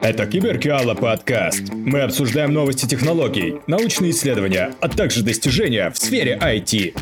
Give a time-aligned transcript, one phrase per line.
[0.00, 1.70] Это Киберкиала подкаст.
[1.72, 6.94] Мы обсуждаем новости технологий, научные исследования, а также достижения в сфере IT.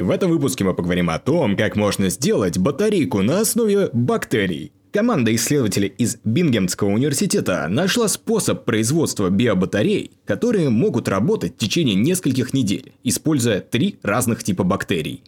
[0.00, 4.72] В этом выпуске мы поговорим о том, как можно сделать батарейку на основе бактерий.
[4.92, 12.52] Команда исследователей из Бингемского университета нашла способ производства биобатарей, которые могут работать в течение нескольких
[12.52, 15.22] недель, используя три разных типа бактерий.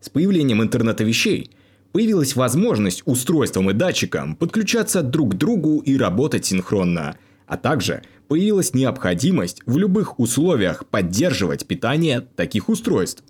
[0.00, 1.50] С появлением интернета вещей
[1.92, 8.74] появилась возможность устройствам и датчикам подключаться друг к другу и работать синхронно, а также появилась
[8.74, 13.22] необходимость в любых условиях поддерживать питание таких устройств.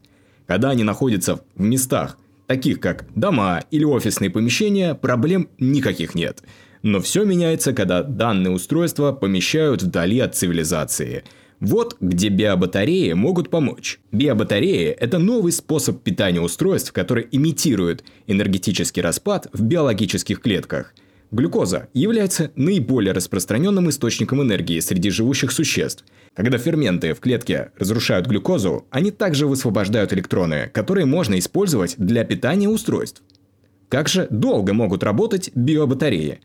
[0.46, 6.42] Когда они находятся в местах, таких как дома или офисные помещения, проблем никаких нет.
[6.82, 11.24] Но все меняется, когда данные устройства помещают вдали от цивилизации.
[11.62, 14.00] Вот где биобатареи могут помочь.
[14.10, 20.92] Биобатареи– это новый способ питания устройств, который имитирует энергетический распад в биологических клетках–
[21.32, 26.04] Глюкоза является наиболее распространенным источником энергии среди живущих существ.
[26.34, 32.68] Когда ферменты в клетке разрушают глюкозу, они также высвобождают электроны, которые можно использовать для питания
[32.68, 33.22] устройств.
[33.88, 36.40] Как же долго могут работать биобатареи?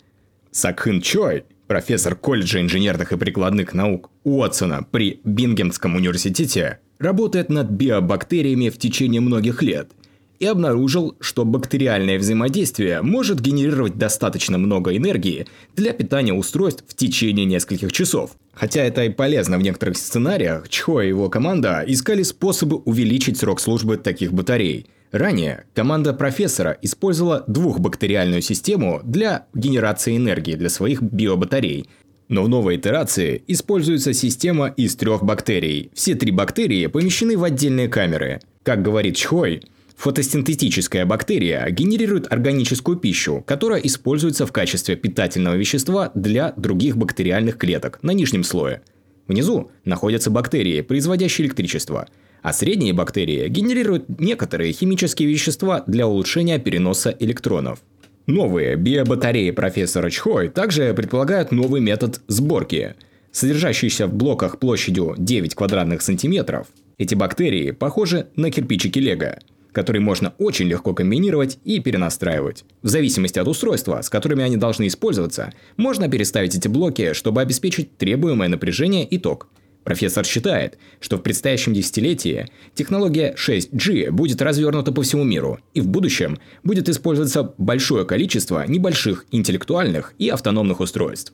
[0.52, 8.70] Сакхын Чой, профессор колледжа инженерных и прикладных наук Уотсона при Бингемском университете, работает над биобактериями
[8.70, 9.92] в течение многих лет–
[10.40, 17.46] и обнаружил, что бактериальное взаимодействие может генерировать достаточно много энергии для питания устройств в течение
[17.46, 18.32] нескольких часов.
[18.54, 23.60] Хотя это и полезно в некоторых сценариях, Чхо и его команда искали способы увеличить срок
[23.60, 24.88] службы таких батарей.
[25.12, 31.90] Ранее команда профессора использовала двухбактериальную систему для генерации энергии для своих биобатарей,
[32.28, 35.92] но в новой итерации используется система из трех бактерий.
[35.94, 38.42] Все три бактерии помещены в отдельные камеры.
[38.64, 39.62] Как говорит Чхой,
[39.98, 47.98] Фотосинтетическая бактерия генерирует органическую пищу, которая используется в качестве питательного вещества для других бактериальных клеток
[48.04, 48.84] на нижнем слое.
[49.28, 52.08] Внизу находятся бактерии, производящие электричество,
[52.42, 57.80] а средние бактерии генерируют некоторые химические вещества для улучшения переноса электронов.
[58.26, 62.96] Новые биобатареи профессора Чхой также предполагают новый метод сборки.
[63.32, 69.40] Содержащийся в блоках площадью 9 квадратных сантиметров, эти бактерии похожи на кирпичики лего–
[69.78, 72.66] который можно очень легко комбинировать и перенастраивать.
[72.82, 77.96] В зависимости от устройства, с которыми они должны использоваться, можно переставить эти блоки, чтобы обеспечить
[77.96, 79.48] требуемое напряжение и ток.
[79.88, 85.88] Профессор считает, что в предстоящем десятилетии технология 6G будет развернута по всему миру, и в
[85.88, 91.32] будущем будет использоваться большое количество небольших интеллектуальных и автономных устройств.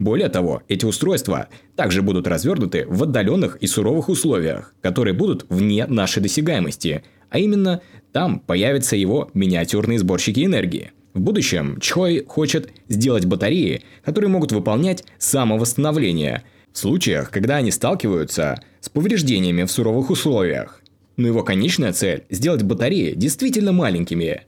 [0.00, 1.46] Более того, эти устройства
[1.76, 7.82] также будут развернуты в отдаленных и суровых условиях, которые будут вне нашей досягаемости, а именно,
[8.10, 10.90] там появятся его миниатюрные сборщики энергии.
[11.14, 18.62] В будущем Чхой хочет сделать батареи, которые могут выполнять самовосстановление в случаях, когда они сталкиваются
[18.80, 20.80] с повреждениями в суровых условиях.
[21.16, 24.42] Но его конечная цель– сделать батареи действительно маленькими.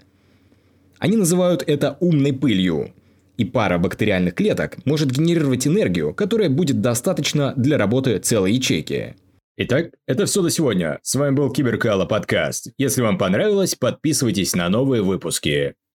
[0.98, 2.94] Они называют это умной пылью.
[3.36, 9.16] И пара бактериальных клеток может генерировать энергию, которая будет достаточно для работы целой ячейки.
[9.56, 10.98] Итак, это все до сегодня.
[11.02, 12.68] С вами был Киберкала подкаст.
[12.78, 15.74] Если вам понравилось, подписывайтесь на новые выпуски.